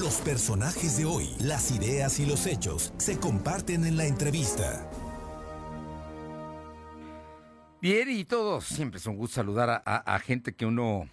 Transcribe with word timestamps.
Los 0.00 0.14
personajes 0.22 0.96
de 0.96 1.04
hoy, 1.04 1.28
las 1.40 1.70
ideas 1.70 2.20
y 2.20 2.24
los 2.24 2.46
hechos 2.46 2.94
se 2.96 3.18
comparten 3.18 3.84
en 3.84 3.98
la 3.98 4.06
entrevista. 4.06 4.90
Bien, 7.82 8.08
y 8.08 8.24
todos, 8.24 8.64
siempre 8.64 8.98
es 8.98 9.04
un 9.04 9.16
gusto 9.16 9.34
saludar 9.34 9.82
a, 9.84 10.18
gente 10.20 10.54
que 10.54 10.64
uno 10.64 11.06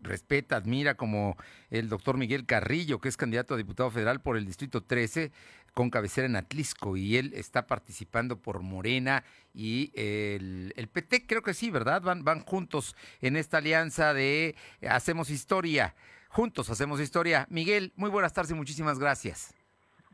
respeta, 0.00 0.56
admira, 0.56 0.96
como 0.96 1.36
el 1.70 1.88
doctor 1.88 2.16
Miguel 2.16 2.44
Carrillo, 2.44 3.00
que 3.00 3.08
es 3.08 3.16
candidato 3.16 3.54
a 3.54 3.58
diputado 3.58 3.92
federal 3.92 4.20
por 4.20 4.36
el 4.36 4.44
Distrito 4.44 4.82
13 4.82 5.30
con 5.72 5.88
cabecera 5.88 6.26
en 6.26 6.34
Atlisco, 6.34 6.96
y 6.96 7.18
él 7.18 7.32
está 7.36 7.68
participando 7.68 8.40
por 8.40 8.62
Morena 8.62 9.22
y 9.54 9.92
el, 9.94 10.88
PT, 10.92 11.28
creo 11.28 11.42
que 11.42 11.54
sí, 11.54 11.70
¿verdad? 11.70 12.02
Van 12.02 12.40
juntos 12.40 12.96
en 13.20 13.36
esta 13.36 13.58
alianza 13.58 14.12
de 14.12 14.56
Hacemos 14.80 15.30
Historia. 15.30 15.94
Juntos 16.32 16.70
hacemos 16.70 16.98
historia. 16.98 17.46
Miguel, 17.50 17.92
muy 17.94 18.08
buenas 18.08 18.32
tardes 18.32 18.52
y 18.52 18.54
muchísimas 18.54 18.98
gracias. 18.98 19.54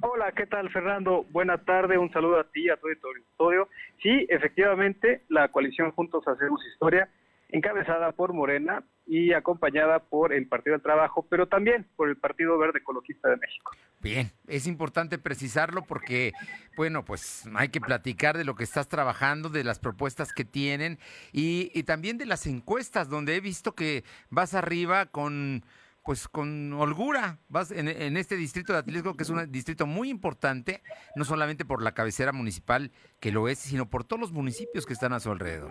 Hola, 0.01 0.33
¿qué 0.33 0.47
tal 0.47 0.69
Fernando? 0.71 1.25
Buena 1.31 1.59
tarde, 1.59 1.97
un 1.97 2.11
saludo 2.13 2.41
a 2.41 2.45
ti 2.51 2.65
y 2.65 2.71
a 2.71 2.77
todo 2.77 2.91
el 2.91 2.99
auditorio. 3.05 3.69
Sí, 4.03 4.27
efectivamente, 4.29 5.23
la 5.29 5.47
coalición 5.53 5.93
Juntos 5.93 6.27
Hacemos 6.27 6.61
Historia, 6.73 7.09
encabezada 7.51 8.11
por 8.11 8.33
Morena 8.33 8.83
y 9.07 9.33
acompañada 9.33 10.01
por 10.01 10.33
el 10.33 10.49
Partido 10.49 10.75
del 10.75 10.83
Trabajo, 10.83 11.25
pero 11.31 11.47
también 11.47 11.87
por 11.95 12.09
el 12.09 12.17
Partido 12.17 12.59
Verde 12.59 12.81
Ecologista 12.81 13.29
de 13.29 13.37
México. 13.37 13.77
Bien, 14.01 14.33
es 14.49 14.67
importante 14.67 15.19
precisarlo 15.19 15.83
porque, 15.83 16.33
bueno, 16.77 17.05
pues 17.05 17.49
hay 17.55 17.69
que 17.69 17.81
platicar 17.81 18.37
de 18.37 18.45
lo 18.45 18.57
que 18.57 18.65
estás 18.65 18.89
trabajando, 18.89 19.51
de 19.51 19.63
las 19.63 19.79
propuestas 19.79 20.33
que 20.33 20.45
tienen 20.45 20.99
y, 21.33 21.71
y 21.75 21.85
también 21.85 22.19
de 22.19 22.27
las 22.27 22.45
encuestas, 22.49 23.09
donde 23.09 23.37
he 23.37 23.41
visto 23.41 23.77
que 23.77 24.03
vas 24.31 24.55
arriba 24.55 25.07
con 25.07 25.63
pues 26.09 26.27
con 26.27 26.73
holgura. 26.73 27.37
Vas 27.51 27.71
en, 27.71 28.17
este 28.17 28.35
distrito 28.35 28.73
de 28.73 28.79
Atlisco, 28.79 29.15
que 29.15 29.25
es 29.25 29.29
un 29.29 29.53
distrito 29.53 29.85
muy 29.85 30.09
importante, 30.09 30.81
no 31.17 31.25
solamente 31.25 31.67
por 31.67 31.83
la 31.83 31.93
cabecera 31.93 32.33
municipal 32.33 32.93
que 33.21 33.31
lo 33.31 33.47
es, 33.47 33.59
sino 33.59 33.91
por 33.91 34.05
todos 34.05 34.19
los 34.19 34.33
municipios 34.33 34.87
que 34.87 34.95
están 34.95 35.13
a 35.13 35.21
su 35.21 35.31
alrededor. 35.31 35.71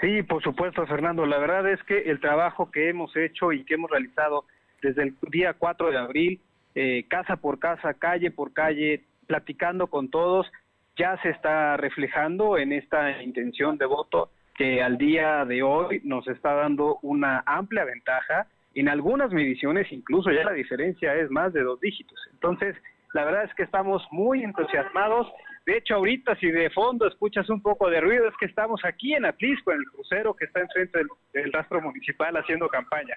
Sí, 0.00 0.24
por 0.24 0.42
supuesto, 0.42 0.84
Fernando. 0.84 1.26
La 1.26 1.38
verdad 1.38 1.70
es 1.70 1.80
que 1.84 2.10
el 2.10 2.18
trabajo 2.18 2.72
que 2.72 2.88
hemos 2.88 3.16
hecho 3.16 3.52
y 3.52 3.64
que 3.64 3.74
hemos 3.74 3.88
realizado 3.92 4.46
desde 4.82 5.04
el 5.04 5.16
día 5.30 5.54
4 5.56 5.92
de 5.92 5.98
abril, 5.98 6.40
eh, 6.74 7.04
casa 7.06 7.36
por 7.36 7.60
casa, 7.60 7.94
calle 7.94 8.32
por 8.32 8.52
calle, 8.52 9.04
platicando 9.28 9.86
con 9.86 10.10
todos, 10.10 10.50
ya 10.98 11.16
se 11.22 11.28
está 11.28 11.76
reflejando 11.76 12.58
en 12.58 12.72
esta 12.72 13.22
intención 13.22 13.78
de 13.78 13.86
voto 13.86 14.32
que 14.56 14.82
al 14.82 14.98
día 14.98 15.44
de 15.44 15.62
hoy 15.62 16.00
nos 16.02 16.26
está 16.26 16.52
dando 16.54 16.98
una 17.02 17.44
amplia 17.46 17.84
ventaja 17.84 18.48
en 18.74 18.88
algunas 18.88 19.32
mediciones 19.32 19.90
incluso 19.90 20.30
ya 20.30 20.44
la 20.44 20.52
diferencia 20.52 21.14
es 21.14 21.30
más 21.30 21.52
de 21.52 21.62
dos 21.62 21.80
dígitos. 21.80 22.18
Entonces, 22.32 22.76
la 23.12 23.24
verdad 23.24 23.44
es 23.44 23.54
que 23.54 23.64
estamos 23.64 24.06
muy 24.10 24.42
entusiasmados. 24.44 25.26
De 25.66 25.76
hecho, 25.76 25.96
ahorita 25.96 26.36
si 26.36 26.50
de 26.50 26.70
fondo 26.70 27.06
escuchas 27.06 27.48
un 27.50 27.60
poco 27.60 27.90
de 27.90 28.00
ruido, 28.00 28.28
es 28.28 28.36
que 28.38 28.46
estamos 28.46 28.80
aquí 28.84 29.14
en 29.14 29.24
Atlisco, 29.24 29.72
en 29.72 29.78
el 29.78 29.90
crucero 29.90 30.34
que 30.34 30.44
está 30.44 30.60
enfrente 30.60 30.98
del, 30.98 31.08
del 31.32 31.52
rastro 31.52 31.80
municipal 31.80 32.36
haciendo 32.36 32.68
campaña. 32.68 33.16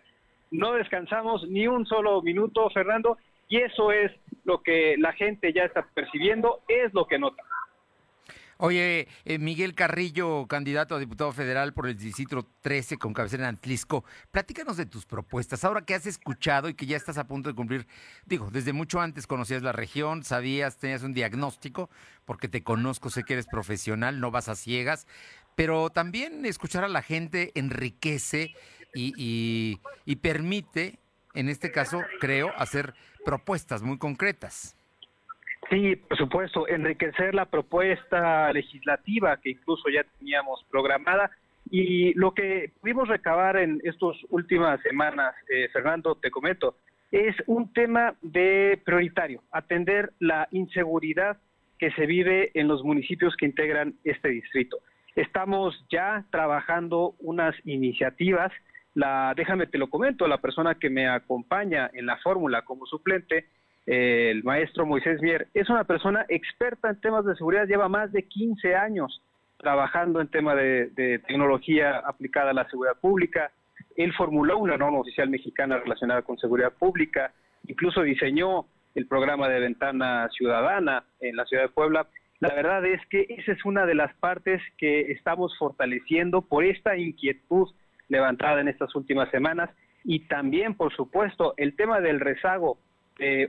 No 0.51 0.73
descansamos 0.73 1.47
ni 1.47 1.67
un 1.67 1.85
solo 1.85 2.21
minuto, 2.21 2.69
Fernando, 2.71 3.17
y 3.47 3.57
eso 3.57 3.91
es 3.91 4.11
lo 4.45 4.61
que 4.61 4.95
la 4.97 5.13
gente 5.13 5.53
ya 5.53 5.63
está 5.63 5.85
percibiendo, 5.93 6.61
es 6.67 6.93
lo 6.93 7.05
que 7.05 7.19
nota. 7.19 7.43
Oye, 8.65 9.09
eh, 9.25 9.39
Miguel 9.39 9.75
Carrillo, 9.75 10.47
candidato 10.47 10.95
a 10.95 10.99
diputado 10.99 11.33
federal 11.33 11.73
por 11.73 11.85
el 11.85 11.97
distrito 11.97 12.47
13 12.61 12.95
con 12.95 13.13
cabecera 13.13 13.43
en 13.43 13.49
Antlisco, 13.49 14.05
platícanos 14.31 14.77
de 14.77 14.85
tus 14.85 15.05
propuestas. 15.05 15.65
Ahora 15.65 15.81
que 15.81 15.95
has 15.95 16.05
escuchado 16.05 16.69
y 16.69 16.73
que 16.73 16.85
ya 16.85 16.95
estás 16.95 17.17
a 17.17 17.27
punto 17.27 17.49
de 17.49 17.55
cumplir, 17.55 17.87
digo, 18.25 18.49
desde 18.49 18.71
mucho 18.71 19.01
antes 19.01 19.27
conocías 19.27 19.63
la 19.63 19.73
región, 19.73 20.23
sabías, 20.23 20.77
tenías 20.77 21.03
un 21.03 21.13
diagnóstico, 21.13 21.89
porque 22.23 22.47
te 22.47 22.63
conozco, 22.63 23.09
sé 23.09 23.25
que 23.25 23.33
eres 23.33 23.47
profesional, 23.47 24.21
no 24.21 24.31
vas 24.31 24.47
a 24.47 24.55
ciegas, 24.55 25.07
pero 25.57 25.89
también 25.89 26.45
escuchar 26.45 26.85
a 26.85 26.87
la 26.87 27.01
gente 27.01 27.51
enriquece 27.55 28.55
y, 28.95 29.81
y 30.05 30.15
permite, 30.15 30.99
en 31.33 31.49
este 31.49 31.69
caso, 31.73 32.01
creo, 32.21 32.53
hacer 32.55 32.93
propuestas 33.25 33.81
muy 33.81 33.97
concretas. 33.97 34.77
Sí, 35.69 35.95
por 35.95 36.17
supuesto, 36.17 36.67
enriquecer 36.67 37.33
la 37.33 37.45
propuesta 37.45 38.51
legislativa 38.51 39.37
que 39.37 39.51
incluso 39.51 39.89
ya 39.89 40.03
teníamos 40.19 40.63
programada 40.69 41.31
y 41.69 42.13
lo 42.13 42.33
que 42.33 42.71
pudimos 42.81 43.07
recabar 43.07 43.57
en 43.57 43.79
estas 43.83 44.17
últimas 44.29 44.81
semanas, 44.81 45.33
eh, 45.49 45.69
Fernando, 45.69 46.15
te 46.15 46.29
comento, 46.29 46.75
es 47.11 47.35
un 47.47 47.71
tema 47.73 48.15
de 48.21 48.79
prioritario, 48.83 49.41
atender 49.51 50.13
la 50.19 50.47
inseguridad 50.51 51.37
que 51.79 51.91
se 51.91 52.05
vive 52.05 52.51
en 52.53 52.67
los 52.67 52.83
municipios 52.83 53.35
que 53.35 53.45
integran 53.45 53.95
este 54.03 54.29
distrito. 54.29 54.79
Estamos 55.15 55.85
ya 55.91 56.25
trabajando 56.31 57.15
unas 57.19 57.55
iniciativas, 57.65 58.51
la 58.95 59.33
déjame 59.35 59.67
te 59.67 59.77
lo 59.77 59.89
comento, 59.89 60.27
la 60.27 60.39
persona 60.39 60.75
que 60.75 60.89
me 60.89 61.07
acompaña 61.07 61.89
en 61.93 62.05
la 62.05 62.17
fórmula 62.17 62.63
como 62.63 62.85
suplente 62.85 63.47
el 63.85 64.43
maestro 64.43 64.85
Moisés 64.85 65.21
Mier, 65.21 65.47
es 65.53 65.69
una 65.69 65.83
persona 65.83 66.25
experta 66.29 66.89
en 66.89 67.01
temas 67.01 67.25
de 67.25 67.35
seguridad, 67.35 67.67
lleva 67.67 67.89
más 67.89 68.11
de 68.11 68.23
15 68.23 68.75
años 68.75 69.21
trabajando 69.57 70.21
en 70.21 70.27
tema 70.27 70.55
de, 70.55 71.19
tecnología 71.25 71.97
aplicada 71.99 72.51
a 72.51 72.53
la 72.53 72.69
seguridad 72.69 72.97
pública. 72.99 73.51
Él 73.95 74.13
formuló 74.13 74.57
una 74.57 74.77
norma 74.77 74.99
oficial 74.99 75.29
mexicana 75.29 75.77
relacionada 75.77 76.21
con 76.21 76.37
seguridad 76.37 76.73
pública, 76.73 77.31
incluso 77.67 78.01
diseñó 78.01 78.65
el 78.95 79.07
programa 79.07 79.49
de 79.49 79.59
ventana 79.59 80.29
ciudadana 80.29 81.03
en 81.19 81.35
la 81.35 81.45
ciudad 81.45 81.63
de 81.63 81.69
Puebla. 81.69 82.07
La 82.39 82.53
verdad 82.53 82.85
es 82.85 83.01
que 83.07 83.25
esa 83.29 83.53
es 83.53 83.65
una 83.65 83.85
de 83.85 83.95
las 83.95 84.13
partes 84.15 84.61
que 84.77 85.11
estamos 85.11 85.57
fortaleciendo 85.57 86.41
por 86.41 86.65
esta 86.65 86.97
inquietud 86.97 87.69
levantada 88.09 88.61
en 88.61 88.67
estas 88.67 88.93
últimas 88.95 89.31
semanas 89.31 89.69
y 90.03 90.27
también, 90.27 90.75
por 90.75 90.93
supuesto, 90.93 91.53
el 91.57 91.75
tema 91.75 92.01
del 92.01 92.19
rezago 92.19 92.77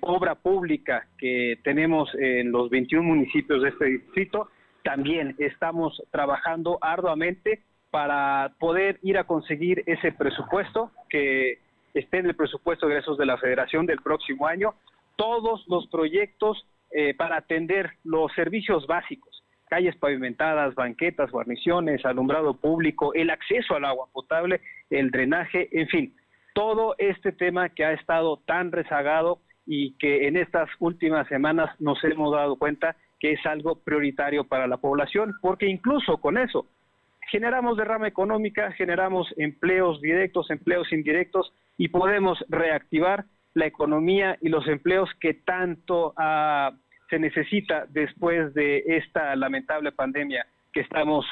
obra 0.02 0.34
pública 0.34 1.06
que 1.18 1.58
tenemos 1.64 2.08
en 2.14 2.52
los 2.52 2.70
21 2.70 3.02
municipios 3.02 3.62
de 3.62 3.70
este 3.70 3.84
distrito, 3.86 4.48
también 4.84 5.34
estamos 5.38 6.00
trabajando 6.10 6.78
arduamente 6.80 7.62
para 7.90 8.52
poder 8.58 8.98
ir 9.02 9.18
a 9.18 9.24
conseguir 9.24 9.82
ese 9.86 10.12
presupuesto 10.12 10.90
que 11.08 11.58
esté 11.94 12.18
en 12.18 12.26
el 12.26 12.34
presupuesto 12.34 12.86
de 12.86 12.94
egresos 12.94 13.16
de 13.16 13.26
la 13.26 13.38
Federación 13.38 13.86
del 13.86 14.02
próximo 14.02 14.46
año, 14.46 14.74
todos 15.16 15.64
los 15.68 15.86
proyectos 15.88 16.66
eh, 16.90 17.14
para 17.14 17.36
atender 17.36 17.92
los 18.04 18.32
servicios 18.34 18.86
básicos, 18.86 19.42
calles 19.68 19.96
pavimentadas, 19.96 20.74
banquetas, 20.74 21.30
guarniciones, 21.30 22.04
alumbrado 22.04 22.54
público, 22.54 23.14
el 23.14 23.30
acceso 23.30 23.74
al 23.74 23.84
agua 23.84 24.08
potable, 24.12 24.60
el 24.90 25.10
drenaje, 25.10 25.68
en 25.72 25.88
fin, 25.88 26.16
todo 26.52 26.94
este 26.98 27.32
tema 27.32 27.68
que 27.70 27.84
ha 27.84 27.92
estado 27.92 28.38
tan 28.44 28.70
rezagado 28.70 29.38
y 29.66 29.96
que 29.98 30.28
en 30.28 30.36
estas 30.36 30.68
últimas 30.78 31.26
semanas 31.28 31.70
nos 31.80 32.02
hemos 32.04 32.32
dado 32.32 32.56
cuenta 32.56 32.96
que 33.18 33.32
es 33.32 33.46
algo 33.46 33.76
prioritario 33.76 34.44
para 34.44 34.66
la 34.66 34.76
población, 34.76 35.34
porque 35.40 35.66
incluso 35.66 36.18
con 36.18 36.36
eso 36.36 36.66
generamos 37.30 37.76
derrama 37.76 38.08
económica, 38.08 38.72
generamos 38.72 39.32
empleos 39.36 40.00
directos, 40.00 40.50
empleos 40.50 40.92
indirectos 40.92 41.52
y 41.76 41.88
podemos 41.88 42.44
reactivar 42.48 43.24
la 43.54 43.66
economía 43.66 44.36
y 44.40 44.48
los 44.48 44.66
empleos 44.66 45.08
que 45.20 45.34
tanto 45.34 46.12
ah, 46.16 46.72
se 47.08 47.18
necesita 47.18 47.86
después 47.88 48.52
de 48.54 48.84
esta 48.86 49.34
lamentable 49.36 49.92
pandemia 49.92 50.46
que 50.72 50.80
estamos, 50.80 51.24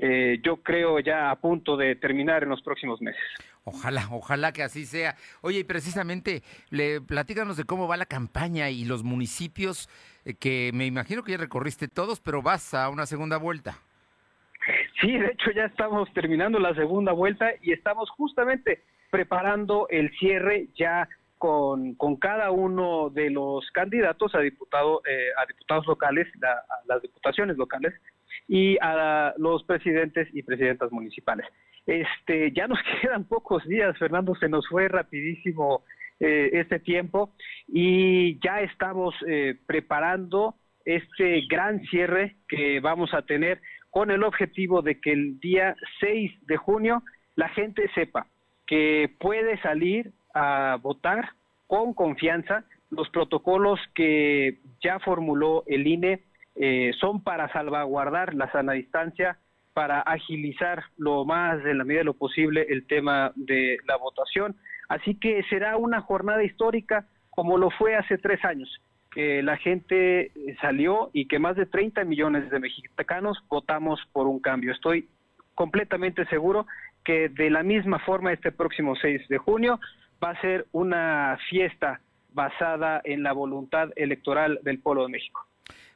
eh, 0.00 0.38
yo 0.42 0.56
creo, 0.56 0.98
ya 1.00 1.30
a 1.30 1.36
punto 1.36 1.76
de 1.76 1.96
terminar 1.96 2.42
en 2.42 2.48
los 2.48 2.62
próximos 2.62 3.00
meses. 3.00 3.22
Ojalá, 3.64 4.08
ojalá 4.10 4.52
que 4.52 4.62
así 4.62 4.86
sea. 4.86 5.14
Oye, 5.40 5.60
y 5.60 5.64
precisamente, 5.64 6.42
le, 6.70 7.00
platícanos 7.00 7.56
de 7.56 7.64
cómo 7.64 7.86
va 7.86 7.96
la 7.96 8.06
campaña 8.06 8.70
y 8.70 8.84
los 8.84 9.04
municipios 9.04 9.88
eh, 10.24 10.34
que 10.34 10.70
me 10.74 10.86
imagino 10.86 11.22
que 11.22 11.32
ya 11.32 11.38
recorriste 11.38 11.88
todos, 11.88 12.20
pero 12.20 12.42
vas 12.42 12.74
a 12.74 12.88
una 12.88 13.06
segunda 13.06 13.36
vuelta. 13.36 13.78
Sí, 15.00 15.12
de 15.18 15.26
hecho 15.26 15.50
ya 15.50 15.64
estamos 15.64 16.12
terminando 16.12 16.58
la 16.58 16.74
segunda 16.74 17.12
vuelta 17.12 17.50
y 17.62 17.72
estamos 17.72 18.08
justamente 18.10 18.82
preparando 19.10 19.88
el 19.90 20.10
cierre 20.18 20.68
ya 20.76 21.08
con, 21.38 21.94
con 21.96 22.16
cada 22.16 22.52
uno 22.52 23.10
de 23.10 23.30
los 23.30 23.68
candidatos 23.72 24.34
a, 24.34 24.38
diputado, 24.38 25.02
eh, 25.04 25.30
a 25.36 25.46
diputados 25.46 25.86
locales, 25.86 26.28
a 26.42 26.86
las 26.86 27.02
diputaciones 27.02 27.56
locales 27.56 27.92
y 28.48 28.76
a 28.80 29.34
los 29.38 29.64
presidentes 29.64 30.28
y 30.32 30.42
presidentas 30.42 30.90
municipales. 30.92 31.46
Este, 31.86 32.52
ya 32.52 32.66
nos 32.68 32.78
quedan 33.00 33.24
pocos 33.24 33.64
días, 33.64 33.96
Fernando, 33.98 34.34
se 34.36 34.48
nos 34.48 34.66
fue 34.68 34.88
rapidísimo 34.88 35.82
eh, 36.20 36.50
este 36.52 36.78
tiempo 36.78 37.32
y 37.66 38.38
ya 38.40 38.60
estamos 38.60 39.14
eh, 39.26 39.56
preparando 39.66 40.54
este 40.84 41.42
gran 41.48 41.80
cierre 41.86 42.36
que 42.48 42.80
vamos 42.80 43.12
a 43.14 43.22
tener 43.22 43.60
con 43.90 44.10
el 44.10 44.22
objetivo 44.22 44.82
de 44.82 45.00
que 45.00 45.12
el 45.12 45.40
día 45.40 45.74
6 46.00 46.46
de 46.46 46.56
junio 46.56 47.02
la 47.34 47.48
gente 47.48 47.90
sepa 47.94 48.26
que 48.66 49.10
puede 49.18 49.60
salir 49.62 50.12
a 50.34 50.78
votar 50.80 51.30
con 51.66 51.92
confianza 51.92 52.64
los 52.90 53.08
protocolos 53.10 53.80
que 53.94 54.58
ya 54.82 54.98
formuló 55.00 55.64
el 55.66 55.86
INE 55.86 56.20
eh, 56.54 56.92
son 57.00 57.22
para 57.22 57.52
salvaguardar 57.52 58.34
la 58.34 58.50
sana 58.52 58.72
distancia, 58.72 59.38
para 59.72 60.00
agilizar 60.00 60.84
lo 60.96 61.24
más 61.24 61.64
en 61.64 61.78
la 61.78 61.84
medida 61.84 62.00
de 62.00 62.04
lo 62.04 62.14
posible 62.14 62.66
el 62.68 62.86
tema 62.86 63.32
de 63.36 63.78
la 63.86 63.96
votación. 63.96 64.56
Así 64.88 65.14
que 65.14 65.42
será 65.44 65.76
una 65.76 66.02
jornada 66.02 66.44
histórica 66.44 67.06
como 67.30 67.56
lo 67.56 67.70
fue 67.70 67.96
hace 67.96 68.18
tres 68.18 68.44
años, 68.44 68.68
que 69.10 69.42
la 69.42 69.56
gente 69.56 70.32
salió 70.60 71.10
y 71.14 71.26
que 71.26 71.38
más 71.38 71.56
de 71.56 71.64
30 71.64 72.04
millones 72.04 72.50
de 72.50 72.60
mexicanos 72.60 73.38
votamos 73.48 73.98
por 74.12 74.26
un 74.26 74.38
cambio. 74.40 74.72
Estoy 74.72 75.08
completamente 75.54 76.26
seguro 76.26 76.66
que 77.04 77.30
de 77.30 77.50
la 77.50 77.62
misma 77.62 77.98
forma 78.00 78.32
este 78.32 78.52
próximo 78.52 78.94
6 78.96 79.28
de 79.28 79.38
junio 79.38 79.80
va 80.22 80.30
a 80.30 80.40
ser 80.42 80.66
una 80.72 81.38
fiesta 81.48 82.00
basada 82.32 83.00
en 83.04 83.22
la 83.22 83.32
voluntad 83.32 83.90
electoral 83.96 84.60
del 84.62 84.78
pueblo 84.78 85.04
de 85.04 85.12
México. 85.12 85.46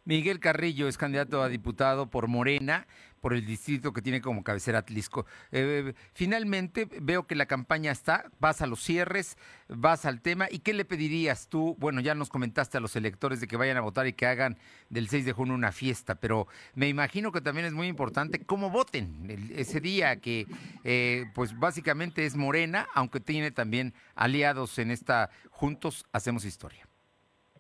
Miguel 0.07 0.39
Carrillo 0.39 0.87
es 0.87 0.97
candidato 0.97 1.43
a 1.43 1.49
diputado 1.49 2.09
por 2.09 2.29
Morena, 2.29 2.87
por 3.21 3.35
el 3.35 3.45
distrito 3.45 3.93
que 3.93 4.03
tiene 4.03 4.21
como 4.21 4.45
cabecera 4.45 4.79
Atlisco. 4.79 5.27
Eh, 5.51 5.95
finalmente, 6.15 6.89
veo 7.03 7.27
que 7.27 7.35
la 7.35 7.47
campaña 7.47 7.91
está, 7.91 8.31
vas 8.39 8.63
a 8.63 8.69
los 8.69 8.81
cierres, 8.81 9.37
vas 9.69 10.05
al 10.07 10.21
tema. 10.21 10.47
¿Y 10.49 10.61
qué 10.61 10.73
le 10.75 10.85
pedirías 10.85 11.49
tú? 11.49 11.75
Bueno, 11.81 12.01
ya 12.01 12.15
nos 12.15 12.29
comentaste 12.29 12.79
a 12.79 12.81
los 12.81 12.95
electores 12.95 13.41
de 13.41 13.49
que 13.49 13.57
vayan 13.57 13.79
a 13.79 13.81
votar 13.81 14.07
y 14.07 14.13
que 14.13 14.27
hagan 14.27 14.59
del 14.91 15.09
6 15.09 15.25
de 15.25 15.33
junio 15.33 15.55
una 15.55 15.73
fiesta, 15.73 16.15
pero 16.15 16.47
me 16.75 16.87
imagino 16.89 17.33
que 17.33 17.41
también 17.41 17.67
es 17.67 17.73
muy 17.73 17.89
importante 17.89 18.45
cómo 18.47 18.71
voten 18.71 19.51
ese 19.57 19.81
día, 19.81 20.21
que 20.21 20.47
eh, 20.85 21.25
pues 21.35 21.59
básicamente 21.59 22.27
es 22.27 22.37
Morena, 22.37 22.87
aunque 22.95 23.19
tiene 23.19 23.51
también 23.51 23.93
aliados 24.15 24.79
en 24.79 24.93
esta 24.93 25.31
Juntos 25.51 26.07
Hacemos 26.13 26.45
Historia. 26.45 26.87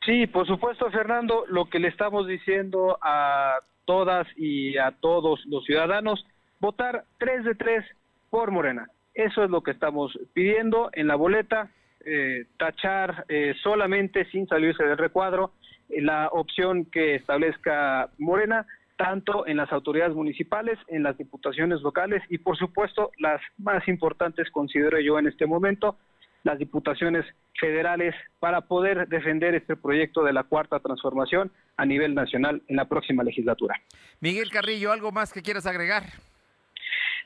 Sí, 0.07 0.29
por 0.29 0.47
supuesto, 0.47 0.89
Fernando, 0.93 1.45
lo 1.49 1.65
que 1.65 1.81
le 1.81 1.89
estamos 1.89 2.29
diciendo 2.29 2.97
a 3.03 3.59
todas 3.87 4.27
y 4.37 4.79
a 4.79 4.93
todos 4.93 5.45
los 5.47 5.65
ciudadanos, 5.65 6.25
votar 6.61 7.05
tres 7.19 7.45
de 7.45 7.57
tres 7.57 7.85
por 8.31 8.53
Morena. 8.53 8.89
Eso 9.15 9.43
es 9.43 9.51
lo 9.51 9.63
que 9.63 9.73
estamos 9.73 10.17
pidiendo 10.33 10.91
en 10.93 11.09
la 11.09 11.17
boleta, 11.17 11.71
eh, 12.05 12.45
tachar 12.57 13.25
eh, 13.29 13.55
solamente 13.65 14.27
sin 14.27 14.47
salirse 14.47 14.85
del 14.85 14.97
recuadro 14.97 15.51
eh, 15.89 16.01
la 16.01 16.29
opción 16.29 16.85
que 16.85 17.17
establezca 17.17 18.09
Morena, 18.19 18.65
tanto 18.97 19.45
en 19.49 19.57
las 19.57 19.73
autoridades 19.73 20.15
municipales, 20.15 20.79
en 20.87 21.03
las 21.03 21.19
diputaciones 21.19 21.83
locales 21.83 22.23
y 22.31 22.39
por 22.39 22.57
supuesto 22.57 23.11
las 23.19 23.41
más 23.59 23.89
importantes 23.89 24.51
considero 24.53 25.01
yo 25.01 25.19
en 25.19 25.27
este 25.27 25.47
momento, 25.47 25.97
las 26.47 26.59
diputaciones 26.61 27.27
federales 27.59 28.15
para 28.39 28.61
poder 28.61 29.09
defender 29.09 29.57
este 29.57 29.75
proyecto 29.75 30.23
de 30.23 30.33
la 30.33 30.45
cuarta 30.45 30.79
transformación 30.79 31.51
a 31.77 31.85
nivel 31.85 32.15
nacional 32.15 32.63
en 32.69 32.77
la 32.77 32.85
próxima 32.85 33.25
legislatura. 33.25 33.75
Miguel 34.21 34.49
Carrillo, 34.51 34.93
¿algo 34.93 35.11
más 35.11 35.33
que 35.33 35.43
quieras 35.43 35.67
agregar? 35.67 36.05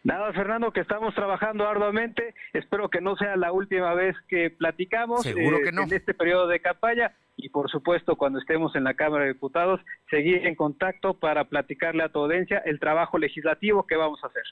Nada, 0.05 0.33
Fernando, 0.33 0.73
que 0.73 0.81
estamos 0.81 1.15
trabajando 1.15 1.69
arduamente. 1.69 2.35
Espero 2.55 2.89
que 2.89 3.03
no 3.03 3.15
sea 3.17 3.37
la 3.37 3.53
última 3.53 3.93
vez 3.93 4.17
que 4.27 4.49
platicamos 4.49 5.27
eh, 5.27 5.35
en 5.37 5.93
este 5.93 6.15
periodo 6.15 6.49
de 6.49 6.61
campaña 6.61 7.13
y, 7.43 7.49
por 7.49 7.71
supuesto, 7.71 8.17
cuando 8.17 8.39
estemos 8.39 8.75
en 8.77 8.85
la 8.85 8.95
Cámara 8.95 9.25
de 9.25 9.33
Diputados, 9.33 9.81
seguir 10.09 10.47
en 10.47 10.55
contacto 10.55 11.15
para 11.15 11.45
platicarle 11.45 12.03
a 12.03 12.09
tu 12.09 12.21
audiencia 12.21 12.59
el 12.65 12.79
trabajo 12.79 13.19
legislativo 13.19 13.87
que 13.87 13.97
vamos 13.97 14.21
a 14.23 14.29
hacer. 14.29 14.43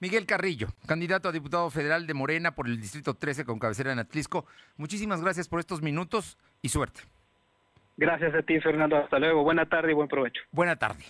Miguel 0.00 0.26
Carrillo, 0.26 0.68
candidato 0.86 1.28
a 1.28 1.32
diputado 1.32 1.70
federal 1.70 2.06
de 2.06 2.14
Morena 2.14 2.54
por 2.54 2.66
el 2.66 2.80
Distrito 2.80 3.14
13 3.14 3.44
con 3.44 3.58
cabecera 3.58 3.92
en 3.92 3.98
Atlisco. 3.98 4.46
Muchísimas 4.76 5.22
gracias 5.22 5.48
por 5.48 5.60
estos 5.60 5.82
minutos 5.82 6.38
y 6.60 6.68
suerte. 6.68 7.02
Gracias 7.96 8.34
a 8.34 8.42
ti, 8.42 8.58
Fernando. 8.60 8.96
Hasta 8.96 9.18
luego. 9.18 9.42
Buena 9.42 9.66
tarde 9.66 9.92
y 9.92 9.94
buen 9.94 10.08
provecho. 10.08 10.42
Buena 10.50 10.76
tarde. 10.76 11.04